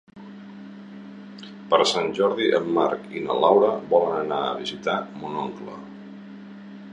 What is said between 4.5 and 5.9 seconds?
visitar mon oncle.